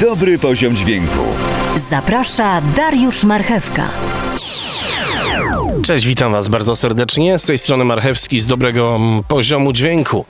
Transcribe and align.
Dobry 0.00 0.38
poziom 0.38 0.76
dźwięku. 0.76 1.18
Zaprasza 1.76 2.60
Dariusz 2.76 3.24
Marchewka. 3.24 3.88
Cześć, 5.84 6.06
witam 6.06 6.32
Was 6.32 6.48
bardzo 6.48 6.76
serdecznie. 6.76 7.38
Z 7.38 7.44
tej 7.44 7.58
strony 7.58 7.84
Marchewski 7.84 8.40
z 8.40 8.46
dobrego 8.46 8.96
mm, 8.96 9.22
poziomu 9.28 9.72
dźwięku. 9.72 10.24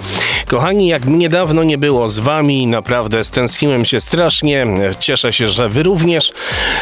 Kochani, 0.46 0.86
jak 0.86 1.04
mnie 1.04 1.28
dawno 1.28 1.64
nie 1.64 1.78
było 1.78 2.08
z 2.08 2.18
Wami, 2.18 2.66
naprawdę 2.66 3.24
stęskniłem 3.24 3.84
się 3.84 4.00
strasznie. 4.00 4.66
Cieszę 5.00 5.32
się, 5.32 5.48
że 5.48 5.68
Wy 5.68 5.82
również. 5.82 6.32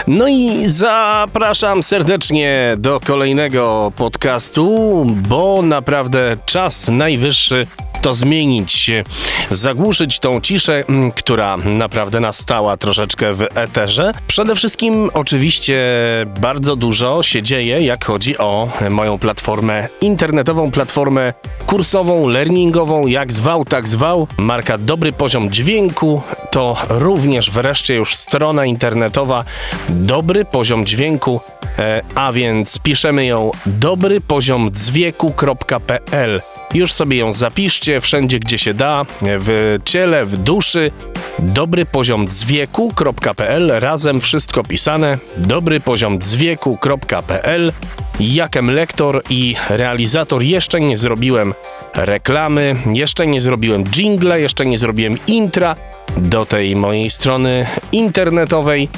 No 0.06 0.29
i 0.29 0.64
zapraszam 0.66 1.82
serdecznie 1.82 2.75
do 2.79 3.00
kolejnego 3.00 3.93
podcastu, 3.96 5.06
bo 5.29 5.62
naprawdę 5.62 6.36
czas 6.46 6.88
najwyższy 6.88 7.66
to 8.02 8.14
zmienić, 8.14 8.90
zagłuszyć 9.50 10.18
tą 10.18 10.40
ciszę, 10.40 10.84
mm, 10.88 11.12
która 11.12 11.56
naprawdę 11.56 12.20
nastała 12.20 12.76
troszeczkę 12.76 13.34
w 13.34 13.46
eterze. 13.54 14.13
Przede 14.26 14.54
wszystkim 14.54 15.10
oczywiście 15.14 15.79
bardzo 16.40 16.76
dużo 16.76 17.22
się 17.22 17.43
dzieje, 17.43 17.80
jak 17.80 18.04
chodzi 18.04 18.38
o 18.38 18.68
moją 18.90 19.18
platformę 19.18 19.88
internetową, 20.00 20.71
platformę 20.71 21.35
kursową, 21.66 22.29
learningową, 22.29 23.07
jak 23.07 23.32
zwał, 23.52 23.64
tak 23.64 23.88
zwał. 23.88 24.29
Marka 24.36 24.79
Dobry 24.79 25.12
Poziom 25.12 25.50
Dźwięku 25.50 26.22
to 26.50 26.76
również 26.88 27.50
wreszcie 27.50 27.94
już 27.94 28.16
strona 28.16 28.64
internetowa 28.64 29.44
Dobry 29.88 30.44
Poziom 30.44 30.86
Dźwięku, 30.86 31.40
e, 31.79 32.02
a 32.14 32.33
więc 32.33 32.78
piszemy 32.78 33.27
ją 33.27 33.50
dobrypoziomdzwieku.pl 33.66 36.41
już 36.74 36.92
sobie 36.92 37.16
ją 37.16 37.33
zapiszcie 37.33 38.00
wszędzie, 38.00 38.38
gdzie 38.38 38.58
się 38.58 38.74
da, 38.74 39.06
w 39.22 39.78
ciele, 39.84 40.27
w 40.27 40.36
duszy. 40.36 40.91
Dobry 41.42 41.86
poziom 41.86 42.28
dzwieku.pl, 42.28 43.72
razem 43.80 44.20
wszystko 44.20 44.62
pisane. 44.64 45.19
Dobry 45.36 45.80
poziom 45.80 46.18
dzwieku.pl. 46.18 47.72
Jakem 48.20 48.70
lektor 48.70 49.22
i 49.30 49.56
realizator 49.70 50.42
jeszcze 50.42 50.80
nie 50.80 50.96
zrobiłem 50.96 51.54
reklamy, 51.94 52.76
jeszcze 52.92 53.26
nie 53.26 53.40
zrobiłem 53.40 53.84
jingle, 53.84 54.40
jeszcze 54.40 54.66
nie 54.66 54.78
zrobiłem 54.78 55.18
intra 55.26 55.76
do 56.16 56.46
tej 56.46 56.76
mojej 56.76 57.10
strony 57.10 57.66
internetowej. 57.92 58.88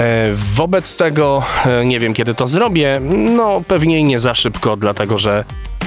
E, 0.00 0.28
wobec 0.54 0.96
tego 0.96 1.42
e, 1.66 1.86
nie 1.86 2.00
wiem 2.00 2.14
kiedy 2.14 2.34
to 2.34 2.46
zrobię, 2.46 3.00
no 3.10 3.60
pewnie 3.68 4.02
nie 4.02 4.20
za 4.20 4.34
szybko, 4.34 4.76
dlatego 4.76 5.18
że 5.18 5.44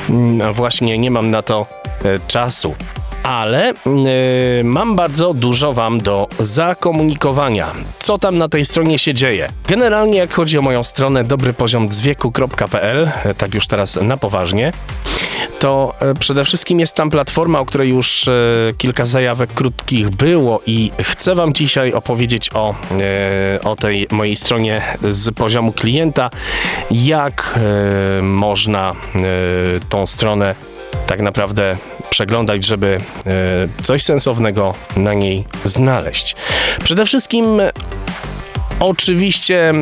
no 0.09 0.53
właśnie 0.53 0.97
nie 0.97 1.11
mam 1.11 1.31
na 1.31 1.41
to 1.41 1.65
e, 2.05 2.19
czasu. 2.27 2.75
Ale 3.23 3.73
yy, 3.85 4.63
mam 4.63 4.95
bardzo 4.95 5.33
dużo 5.33 5.73
Wam 5.73 6.01
do 6.01 6.27
zakomunikowania. 6.39 7.71
Co 7.99 8.17
tam 8.17 8.37
na 8.37 8.49
tej 8.49 8.65
stronie 8.65 8.99
się 8.99 9.13
dzieje? 9.13 9.49
Generalnie, 9.67 10.17
jak 10.17 10.33
chodzi 10.33 10.57
o 10.57 10.61
moją 10.61 10.83
stronę 10.83 11.23
dobrypoziomdzwieku.pl, 11.23 13.11
tak 13.37 13.53
już 13.53 13.67
teraz 13.67 13.95
na 13.95 14.17
poważnie, 14.17 14.73
to 15.59 15.93
przede 16.19 16.43
wszystkim 16.43 16.79
jest 16.79 16.95
tam 16.95 17.09
platforma, 17.09 17.59
o 17.59 17.65
której 17.65 17.89
już 17.89 18.29
kilka 18.77 19.05
zajawek 19.05 19.53
krótkich 19.53 20.09
było 20.09 20.61
i 20.65 20.91
chcę 21.01 21.35
Wam 21.35 21.53
dzisiaj 21.53 21.93
opowiedzieć 21.93 22.49
o, 22.53 22.75
o 23.63 23.75
tej 23.75 24.07
mojej 24.11 24.35
stronie 24.35 24.81
z 25.09 25.35
poziomu 25.35 25.71
klienta, 25.71 26.29
jak 26.91 27.59
można 28.21 28.95
tą 29.89 30.07
stronę 30.07 30.55
tak 31.07 31.21
naprawdę 31.21 31.77
przeglądać, 32.17 32.65
żeby 32.65 32.99
coś 33.83 34.03
sensownego 34.03 34.73
na 34.95 35.13
niej 35.13 35.43
znaleźć. 35.65 36.35
Przede 36.83 37.05
wszystkim 37.05 37.61
Oczywiście 38.79 39.73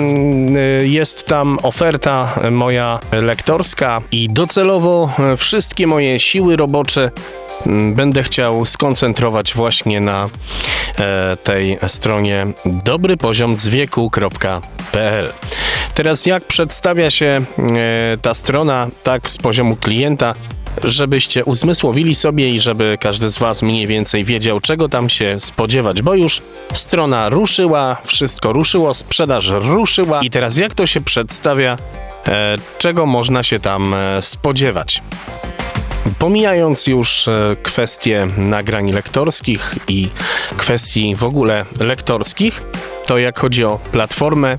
jest 0.83 1.27
tam 1.27 1.57
oferta 1.63 2.39
moja 2.51 2.99
lektorska 3.11 4.01
i 4.11 4.29
docelowo 4.29 5.09
wszystkie 5.37 5.87
moje 5.87 6.19
siły 6.19 6.55
robocze 6.55 7.11
będę 7.95 8.23
chciał 8.23 8.65
skoncentrować 8.65 9.53
właśnie 9.53 10.01
na 10.01 10.29
tej 11.43 11.77
stronie 11.87 12.47
dobrypoziomdzwieku.pl. 12.65 15.33
Teraz 15.93 16.25
jak 16.25 16.43
przedstawia 16.43 17.09
się 17.09 17.41
ta 18.21 18.33
strona 18.33 18.87
tak 19.03 19.29
z 19.29 19.37
poziomu 19.37 19.75
klienta, 19.75 20.35
żebyście 20.83 21.45
uzmysłowili 21.45 22.15
sobie 22.15 22.49
i 22.49 22.59
żeby 22.59 22.97
każdy 23.01 23.29
z 23.29 23.37
Was 23.37 23.61
mniej 23.61 23.87
więcej 23.87 24.23
wiedział, 24.23 24.59
czego 24.59 24.89
tam 24.89 25.09
się 25.09 25.35
spodziewać, 25.39 26.01
bo 26.01 26.15
już 26.15 26.41
strona 26.73 27.29
ruszyła, 27.29 27.97
wszystko 28.03 28.53
ruszyło, 28.53 28.93
sprzedaż 28.93 29.47
ruszyła 29.49 30.21
i 30.21 30.29
teraz 30.29 30.57
jak 30.57 30.73
to 30.73 30.87
się 30.87 31.01
przedstawia, 31.01 31.77
e, 32.27 32.57
czego 32.77 33.05
można 33.05 33.43
się 33.43 33.59
tam 33.59 33.93
e, 33.93 34.21
spodziewać. 34.21 35.01
Pomijając 36.19 36.87
już 36.87 37.27
e, 37.27 37.55
kwestie 37.63 38.27
nagrań 38.37 38.91
lektorskich 38.91 39.75
i 39.87 40.09
kwestii 40.57 41.15
w 41.15 41.23
ogóle 41.23 41.65
lektorskich, 41.79 42.63
to 43.07 43.17
jak 43.17 43.39
chodzi 43.39 43.63
o 43.63 43.79
platformę, 43.91 44.57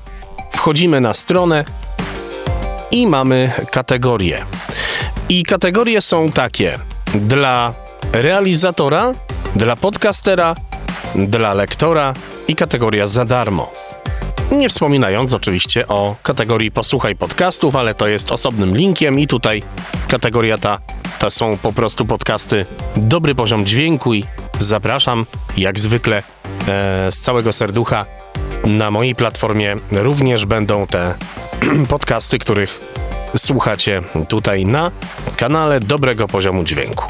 wchodzimy 0.51 1.01
na 1.01 1.13
stronę 1.13 1.63
i 2.91 3.07
mamy 3.07 3.51
kategorie. 3.71 4.45
I 5.29 5.43
kategorie 5.43 6.01
są 6.01 6.31
takie: 6.31 6.79
dla 7.15 7.73
realizatora, 8.13 9.13
dla 9.55 9.75
podcastera, 9.75 10.55
dla 11.15 11.53
lektora 11.53 12.13
i 12.47 12.55
kategoria 12.55 13.07
za 13.07 13.25
darmo. 13.25 13.71
Nie 14.51 14.69
wspominając 14.69 15.33
oczywiście 15.33 15.87
o 15.87 16.15
kategorii 16.23 16.71
posłuchaj 16.71 17.15
podcastów, 17.15 17.75
ale 17.75 17.95
to 17.95 18.07
jest 18.07 18.31
osobnym 18.31 18.77
linkiem 18.77 19.19
i 19.19 19.27
tutaj 19.27 19.63
kategoria 20.07 20.57
ta 20.57 20.79
to 21.19 21.31
są 21.31 21.57
po 21.57 21.73
prostu 21.73 22.05
podcasty. 22.05 22.65
Dobry 22.95 23.35
poziom 23.35 23.65
dźwięku 23.65 24.13
i 24.13 24.23
zapraszam 24.59 25.25
jak 25.57 25.79
zwykle 25.79 26.17
e, 26.17 26.23
z 27.11 27.19
całego 27.19 27.53
serducha. 27.53 28.05
Na 28.65 28.91
mojej 28.91 29.15
platformie 29.15 29.77
również 29.91 30.45
będą 30.45 30.87
te 30.87 31.15
podcasty, 31.89 32.39
których 32.39 32.97
słuchacie 33.37 34.01
tutaj 34.27 34.65
na 34.65 34.91
kanale 35.37 35.79
dobrego 35.79 36.27
poziomu 36.27 36.63
dźwięku. 36.63 37.05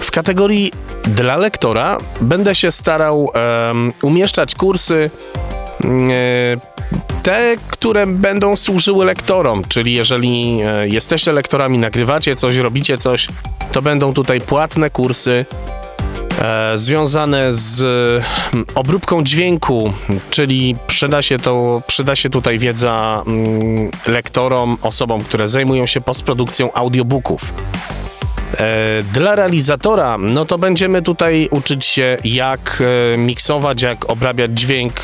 W 0.00 0.10
kategorii 0.10 0.72
dla 1.02 1.36
lektora 1.36 1.98
będę 2.20 2.54
się 2.54 2.72
starał 2.72 3.30
um, 3.68 3.92
umieszczać 4.02 4.54
kursy 4.54 5.10
um, 5.84 6.08
te, 7.22 7.56
które 7.68 8.06
będą 8.06 8.56
służyły 8.56 9.04
lektorom, 9.04 9.62
czyli 9.68 9.94
jeżeli 9.94 10.60
e, 10.64 10.88
jesteście 10.88 11.32
lektorami, 11.32 11.78
nagrywacie 11.78 12.36
coś, 12.36 12.56
robicie 12.56 12.98
coś, 12.98 13.28
to 13.72 13.82
będą 13.82 14.14
tutaj 14.14 14.40
płatne 14.40 14.90
kursy 14.90 15.46
e, 15.50 15.77
związane 16.74 17.54
z 17.54 17.80
mm, 18.54 18.66
obróbką 18.74 19.24
dźwięku, 19.24 19.92
czyli 20.30 20.76
przyda 20.86 21.22
się, 21.22 21.38
to, 21.38 21.82
przyda 21.86 22.16
się 22.16 22.30
tutaj 22.30 22.58
wiedza 22.58 23.22
mm, 23.26 23.90
lektorom, 24.06 24.78
osobom, 24.82 25.24
które 25.24 25.48
zajmują 25.48 25.86
się 25.86 26.00
postprodukcją 26.00 26.72
audiobooków. 26.72 27.52
E, 28.56 29.02
dla 29.12 29.34
realizatora, 29.34 30.18
no 30.18 30.44
to 30.44 30.58
będziemy 30.58 31.02
tutaj 31.02 31.48
uczyć 31.50 31.86
się, 31.86 32.16
jak 32.24 32.82
miksować, 33.16 33.82
jak 33.82 34.10
obrabiać 34.10 34.50
dźwięk 34.60 34.94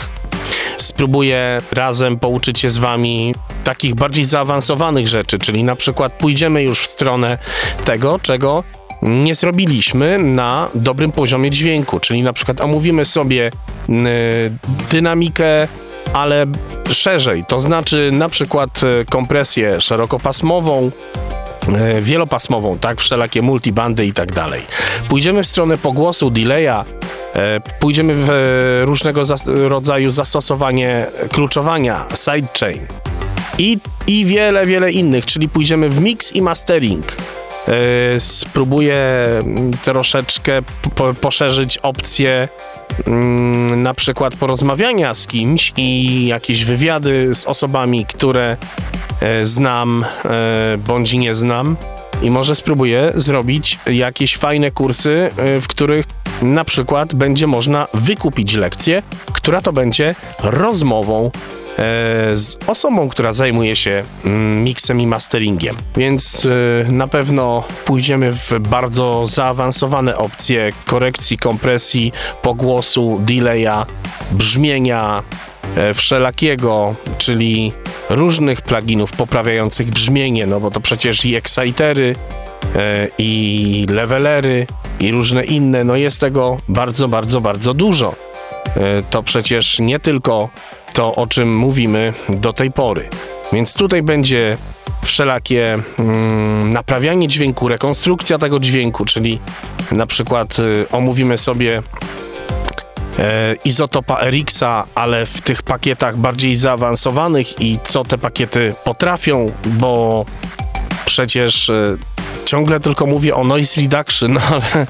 spróbuję 0.79 1.61
razem 1.73 2.19
pouczyć 2.19 2.61
się 2.61 2.71
z 2.71 2.79
Wami 2.79 3.35
takich 3.65 3.95
bardziej 3.95 4.25
zaawansowanych 4.25 5.09
rzeczy, 5.09 5.39
czyli 5.39 5.65
na 5.65 5.77
przykład 5.77 6.13
pójdziemy 6.13 6.63
już 6.63 6.81
w 6.81 6.87
stronę 6.87 7.39
tego, 7.85 8.19
czego 8.23 8.65
nie 9.03 9.35
zrobiliśmy 9.35 10.19
na 10.19 10.69
dobrym 10.75 11.13
poziomie 11.13 11.51
dźwięku, 11.51 12.01
czyli 12.01 12.23
na 12.23 12.33
przykład 12.33 12.61
omówimy 12.61 13.05
sobie 13.05 13.51
y, 13.89 13.93
dynamikę, 14.91 15.69
ale 16.13 16.47
szerzej, 16.93 17.45
to 17.49 17.61
znaczy 17.61 18.11
na 18.13 18.29
przykład 18.29 18.81
y, 18.83 19.05
kompresję 19.11 19.81
szerokopasmową, 19.81 20.91
y, 21.97 22.03
wielopasmową, 22.03 22.79
tak, 22.79 23.01
wszelakie 23.01 23.43
multibandy 23.43 24.07
i 24.07 24.13
tak 24.13 24.33
dalej. 24.33 24.63
Pójdziemy 25.09 25.43
w 25.43 25.47
stronę 25.47 25.79
pogłosu, 25.79 26.31
delaya, 26.31 26.85
pójdziemy 27.81 28.15
w 28.17 28.31
różnego 28.85 29.25
zas 29.25 29.47
rodzaju 29.47 30.11
zastosowanie 30.11 31.07
kluczowania, 31.33 32.07
sidechain. 32.15 32.87
I, 33.59 33.79
i 34.07 34.25
wiele, 34.25 34.67
wiele 34.67 34.93
innych, 34.93 35.27
czyli 35.27 35.49
pójdziemy 35.49 35.89
w 35.89 36.01
mix 36.01 36.33
i 36.33 36.43
mastering. 36.43 37.17
E, 37.69 38.21
spróbuję 38.21 39.05
troszeczkę 39.83 40.63
po, 40.95 41.15
poszerzyć 41.15 41.79
opcje 41.79 42.49
mm, 43.07 43.83
na 43.83 43.95
przykład 43.95 44.37
porozmawiania 44.37 45.15
z 45.15 45.27
kimś 45.27 45.73
i 45.77 46.27
jakieś 46.27 46.65
wywiady 46.65 47.35
z 47.35 47.47
osobami, 47.47 48.07
które 48.07 48.57
znam 49.43 50.05
bądź 50.87 51.13
nie 51.13 51.35
znam. 51.35 51.77
I 52.23 52.31
może 52.31 52.55
spróbuję 52.55 53.13
zrobić 53.15 53.79
jakieś 53.87 54.37
fajne 54.37 54.71
kursy, 54.71 55.31
w 55.61 55.67
których 55.67 56.07
na 56.43 56.65
przykład 56.65 57.15
będzie 57.15 57.47
można 57.47 57.87
wykupić 57.95 58.55
lekcję, 58.55 59.03
która 59.33 59.63
to 59.63 59.73
będzie 59.73 60.15
rozmową. 60.43 61.31
e, 61.31 61.64
z 62.35 62.57
osobą, 62.67 63.09
która 63.09 63.33
zajmuje 63.33 63.77
się 63.77 64.05
mm, 64.25 64.65
miksem 64.65 65.01
i 65.01 65.07
masteringiem. 65.07 65.77
Więc 65.97 66.45
y, 66.45 66.87
na 66.89 67.07
pewno 67.07 67.65
pójdziemy 67.85 68.33
w 68.33 68.53
bardzo 68.61 69.27
zaawansowane 69.27 70.19
opcje 70.19 70.73
korekcji, 70.87 71.39
kompresji, 71.39 72.13
pogłosu, 72.43 73.21
delaya, 73.21 73.87
brzmienia, 74.33 75.23
e, 75.77 75.95
wszelakiego, 75.95 76.95
czyli 77.19 77.73
różnych 78.11 78.63
pluginów 78.63 79.13
poprawiających 79.13 79.91
brzmienie, 79.91 80.47
no 80.47 80.61
bo 80.61 80.71
to 80.71 80.81
przecież 80.81 81.25
i 81.25 81.35
excitery, 81.35 82.17
e, 82.77 83.09
i 83.19 83.87
levelery, 83.91 84.67
i 85.01 85.11
różne 85.11 85.45
inne, 85.45 85.85
no 85.85 85.97
jest 85.97 86.21
tego 86.21 86.57
bardzo, 86.69 87.09
bardzo, 87.09 87.41
bardzo 87.41 87.75
dużo. 87.75 88.15
E, 88.77 89.03
to 89.11 89.23
przecież 89.23 89.79
nie 89.79 90.01
tylko 90.01 90.49
to, 90.95 91.15
o 91.15 91.27
czym 91.27 91.57
mówimy 91.57 92.13
do 92.29 92.53
tej 92.53 92.71
pory. 92.71 93.09
Więc 93.53 93.75
tutaj 93.75 94.03
będzie 94.03 94.57
wszelakie 95.03 95.79
mm, 95.99 96.73
naprawianie 96.73 97.29
dźwięku, 97.29 97.69
rekonstrukcja 97.69 98.39
tego 98.39 98.61
dźwięku, 98.61 99.05
czyli 99.05 99.39
na 99.93 100.07
przykład 100.07 100.59
y, 100.59 100.87
omówimy 100.93 101.39
sobie 101.39 101.83
e, 103.19 103.55
izotopa 103.65 104.21
Erixa, 104.21 104.85
ale 104.95 105.27
w 105.27 105.41
tych 105.41 105.63
pakietach 105.63 106.17
bardziej 106.17 106.57
zaawansowanych 106.57 107.61
i 107.61 107.79
co 107.83 108.05
te 108.05 108.19
pakiety 108.19 108.75
potrafią, 108.85 109.53
bo 109.67 110.25
przecież 111.07 111.71
e, 111.71 111.97
ciągle 112.45 112.81
tylko 112.81 113.07
mówię 113.07 113.35
o 113.35 113.45
noise 113.45 113.81
reduction, 113.81 114.39
ale, 114.53 114.87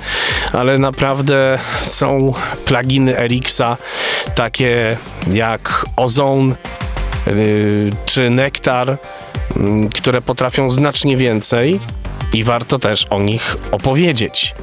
ale 0.53 0.79
naprawdę 0.79 1.59
są 1.83 2.33
pluginy 2.65 3.19
Erixa 3.19 3.77
takie 4.35 4.97
jak 5.33 5.87
Ozone 5.97 6.55
yy, 7.27 7.91
czy 8.07 8.31
Nektar, 8.31 8.89
yy, 9.57 9.89
które 9.95 10.23
potrafią 10.23 10.71
znacznie 10.71 11.17
więcej 11.17 11.81
i 12.33 12.45
warto 12.45 12.79
też 12.79 13.07
o 13.11 13.21
nich 13.21 13.57
opowiedzieć. 13.73 14.55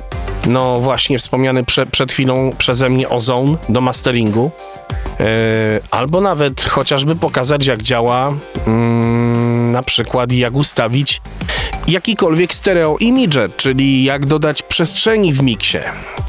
No 0.47 0.79
właśnie 0.79 1.19
wspomniany 1.19 1.63
prze, 1.63 1.85
przed 1.85 2.11
chwilą 2.11 2.53
przeze 2.57 2.89
mnie 2.89 3.09
Ozone 3.09 3.57
do 3.69 3.81
masteringu, 3.81 4.51
yy, 5.19 5.25
albo 5.91 6.21
nawet 6.21 6.61
chociażby 6.61 7.15
pokazać 7.15 7.65
jak 7.65 7.81
działa 7.81 8.33
mm, 8.67 9.40
na 9.71 9.83
przykład 9.83 10.31
jak 10.31 10.56
ustawić 10.56 11.21
jakikolwiek 11.88 12.53
stereo 12.53 12.97
image, 13.00 13.50
czyli 13.57 14.03
jak 14.03 14.25
dodać 14.25 14.63
przestrzeni 14.63 15.33
w 15.33 15.44
miksie. 15.44 15.77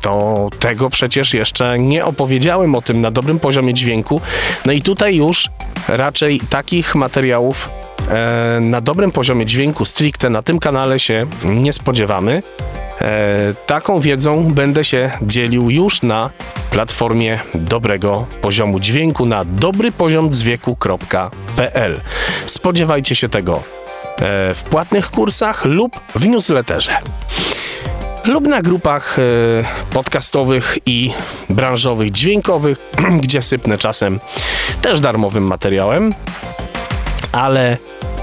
To 0.03 0.49
tego 0.59 0.91
przecież 0.91 1.35
jeszcze 1.35 1.79
nie 1.79 2.05
opowiedziałem 2.05 2.75
o 2.75 2.83
tym 2.83 3.01
na 3.01 3.11
dobrym 3.11 3.41
poziomie 3.41 3.75
dźwięku. 3.75 4.21
No 4.67 4.73
i 4.73 4.83
tutaj 4.83 5.17
już 5.17 5.51
raczej 5.89 6.41
takich 6.51 6.95
materiałów 6.95 7.82
na 8.61 8.81
dobrym 8.81 9.13
poziomie 9.13 9.47
dźwięku 9.47 9.85
stricte 9.85 10.31
na 10.31 10.43
tym 10.43 10.59
kanale 10.59 10.99
się 10.99 11.27
nie 11.45 11.73
spodziewamy. 11.73 12.43
E, 13.01 13.55
taką 13.67 14.01
wiedzą 14.01 14.55
będę 14.55 14.85
się 14.85 15.11
dzielił 15.23 15.71
już 15.71 16.03
na 16.03 16.31
platformie 16.71 17.41
dobrego 17.55 18.27
poziomu 18.41 18.81
dźwięku 18.81 19.27
na 19.27 19.45
dobrypoziomdźwięku.pl. 19.45 22.01
Spodziewajcie 22.47 23.15
się 23.15 23.29
tego 23.29 23.57
e, 23.57 23.61
w 24.55 24.63
płatnych 24.71 25.11
kursach 25.11 25.65
lub 25.65 26.01
w 26.15 26.27
newsletterze. 26.27 26.93
Lub 28.25 28.47
na 28.47 28.63
grupach 28.63 29.19
e, 29.19 29.23
podcastowych 29.93 30.79
i 30.87 31.13
branżowych, 31.51 32.11
dźwiękowych, 32.11 32.79
gdzie 33.23 33.43
sypnę 33.43 33.79
czasem 33.79 34.21
też 34.83 35.01
darmowym 35.01 35.45
materiałem, 35.45 36.15
ale 37.33 37.77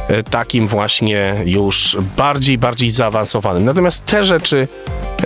e, 0.08 0.24
takim 0.24 0.68
właśnie 0.68 1.42
już 1.46 1.98
bardziej, 2.18 2.58
bardziej 2.58 2.92
zaawansowanym. 2.92 3.66
Natomiast 3.66 4.06
te 4.06 4.24
rzeczy, 4.24 4.68
e, 5.18 5.26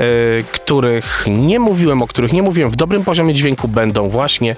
których 0.51 1.25
nie 1.27 1.59
mówiłem, 1.59 2.01
o 2.01 2.07
których 2.07 2.33
nie 2.33 2.41
mówiłem 2.43 2.71
w 2.71 2.75
dobrym 2.75 3.03
poziomie 3.03 3.33
dźwięku, 3.33 3.67
będą 3.67 4.09
właśnie 4.09 4.55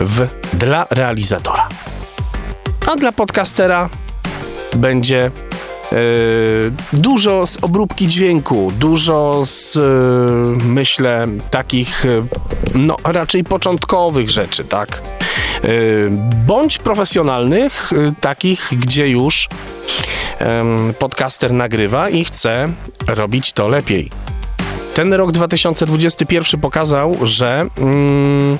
w 0.00 0.28
dla 0.52 0.86
realizatora. 0.90 1.68
A 2.86 2.96
dla 2.96 3.12
podcastera 3.12 3.88
będzie 4.76 5.30
Yy, 5.92 6.72
dużo 6.92 7.46
z 7.46 7.58
obróbki 7.64 8.08
dźwięku, 8.08 8.72
dużo 8.78 9.42
z, 9.44 9.78
myślę, 10.64 11.26
takich, 11.50 12.04
no, 12.74 12.96
raczej 13.04 13.44
początkowych 13.44 14.30
rzeczy, 14.30 14.64
tak? 14.64 15.02
Yy, 15.62 16.10
bądź 16.46 16.78
profesjonalnych, 16.78 17.90
yy, 17.92 18.12
takich, 18.20 18.72
gdzie 18.80 19.08
już 19.08 19.48
podcaster 20.98 21.52
nagrywa 21.52 22.08
i 22.08 22.24
chce 22.24 22.68
robić 23.06 23.52
to 23.52 23.68
lepiej. 23.68 24.10
Ten 24.94 25.12
rok 25.12 25.32
2021 25.32 26.60
pokazał, 26.60 27.16
że 27.22 27.66
mm, 27.78 28.58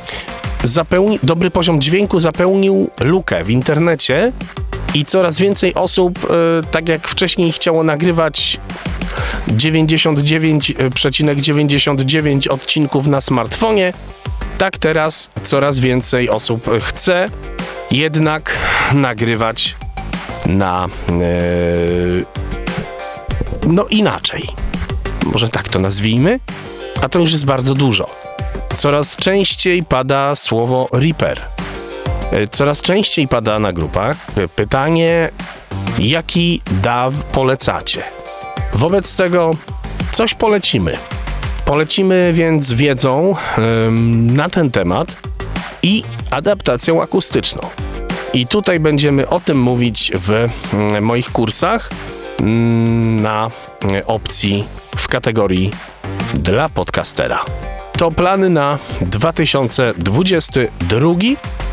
zapełni, 0.62 1.18
dobry 1.22 1.50
poziom 1.50 1.80
dźwięku 1.80 2.20
zapełnił 2.20 2.90
lukę 3.00 3.44
w 3.44 3.50
internecie 3.50 4.32
i 4.94 5.04
coraz 5.04 5.38
więcej 5.38 5.74
osób, 5.74 6.18
e, 6.24 6.28
tak 6.70 6.88
jak 6.88 7.08
wcześniej 7.08 7.52
chciało 7.52 7.84
nagrywać 7.84 8.60
99,99 9.48 12.48
odcinków 12.48 13.06
na 13.06 13.20
smartfonie, 13.20 13.92
tak 14.58 14.78
teraz 14.78 15.30
coraz 15.42 15.78
więcej 15.78 16.30
osób 16.30 16.70
chce 16.80 17.26
jednak 17.90 18.56
nagrywać 18.92 19.76
na 20.46 20.88
yy, 21.08 22.24
no 23.66 23.86
inaczej. 23.86 24.48
Może 25.24 25.48
tak 25.48 25.68
to 25.68 25.78
nazwijmy, 25.78 26.40
a 27.02 27.08
to 27.08 27.18
już 27.18 27.32
jest 27.32 27.44
bardzo 27.44 27.74
dużo. 27.74 28.10
Coraz 28.74 29.16
częściej 29.16 29.82
pada 29.84 30.34
słowo 30.34 30.88
Reaper. 30.92 31.40
E, 32.32 32.48
coraz 32.48 32.82
częściej 32.82 33.28
pada 33.28 33.58
na 33.58 33.72
grupach 33.72 34.16
pytanie, 34.56 35.30
jaki 35.98 36.62
DAW 36.82 37.12
polecacie. 37.32 38.02
Wobec 38.72 39.16
tego 39.16 39.50
coś 40.12 40.34
polecimy. 40.34 40.98
Polecimy 41.68 42.32
więc 42.32 42.72
wiedzą 42.72 43.34
ym, 43.58 44.36
na 44.36 44.48
ten 44.48 44.70
temat 44.70 45.16
i 45.82 46.04
adaptacją 46.30 47.02
akustyczną. 47.02 47.62
I 48.34 48.46
tutaj 48.46 48.80
będziemy 48.80 49.28
o 49.28 49.40
tym 49.40 49.62
mówić 49.62 50.12
w 50.14 50.30
y, 50.30 50.48
moich 51.00 51.32
kursach 51.32 51.90
y, 52.40 52.44
na 53.20 53.50
y, 53.92 54.06
opcji 54.06 54.64
w 54.96 55.08
kategorii 55.08 55.70
dla 56.34 56.68
podcastera. 56.68 57.44
To 57.92 58.10
plany 58.10 58.50
na 58.50 58.78
2022 59.00 61.14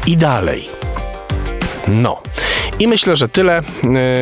i 0.08 0.18
dalej. 0.18 0.70
No. 1.88 2.22
I 2.80 2.88
myślę, 2.88 3.16
że 3.16 3.30
tyle 3.30 3.58
e, 3.58 3.64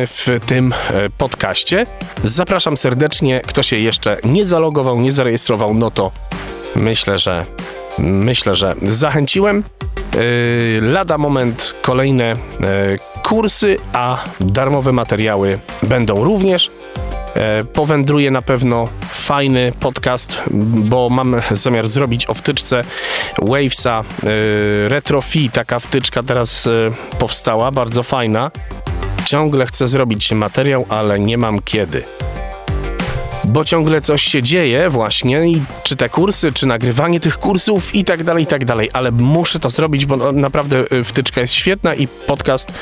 w 0.06 0.28
tym 0.46 0.72
e, 0.72 1.10
podcaście. 1.18 1.86
Zapraszam 2.24 2.76
serdecznie. 2.76 3.40
Kto 3.46 3.62
się 3.62 3.76
jeszcze 3.76 4.16
nie 4.24 4.44
zalogował, 4.44 5.00
nie 5.00 5.12
zarejestrował, 5.12 5.74
no 5.74 5.90
to 5.90 6.10
myślę, 6.76 7.18
że 7.18 7.46
myślę, 7.98 8.54
że 8.54 8.74
zachęciłem. 8.82 9.64
E, 10.14 10.80
lada 10.80 11.18
moment 11.18 11.74
kolejne 11.82 12.32
kursy, 13.22 13.78
a 13.92 14.24
darmowe 14.40 14.92
materiały 14.92 15.58
będą 15.82 16.24
również. 16.24 16.70
Powędruje 17.72 18.30
na 18.30 18.42
pewno 18.42 18.88
fajny 19.24 19.72
podcast, 19.80 20.42
bo 20.50 21.08
mam 21.10 21.36
zamiar 21.50 21.88
zrobić 21.88 22.30
o 22.30 22.34
wtyczce 22.34 22.80
Wavesa 23.38 24.04
yy, 24.22 24.88
Retrofi. 24.88 25.50
Taka 25.50 25.80
wtyczka 25.80 26.22
teraz 26.22 26.64
yy, 26.64 26.92
powstała, 27.18 27.70
bardzo 27.70 28.02
fajna. 28.02 28.50
Ciągle 29.26 29.66
chcę 29.66 29.88
zrobić 29.88 30.32
materiał, 30.32 30.86
ale 30.88 31.18
nie 31.18 31.38
mam 31.38 31.62
kiedy 31.62 32.02
bo 33.44 33.64
ciągle 33.64 34.00
coś 34.00 34.22
się 34.22 34.42
dzieje 34.42 34.90
właśnie 34.90 35.48
i 35.48 35.62
czy 35.82 35.96
te 35.96 36.08
kursy, 36.08 36.52
czy 36.52 36.66
nagrywanie 36.66 37.20
tych 37.20 37.38
kursów 37.38 37.94
i 37.94 38.04
tak 38.04 38.24
dalej, 38.24 38.44
i 38.44 38.46
tak 38.46 38.64
dalej, 38.64 38.90
ale 38.92 39.10
muszę 39.10 39.60
to 39.60 39.70
zrobić, 39.70 40.06
bo 40.06 40.32
naprawdę 40.32 40.84
y, 40.92 41.04
wtyczka 41.04 41.40
jest 41.40 41.54
świetna 41.54 41.94
i 41.94 42.08
podcast 42.08 42.72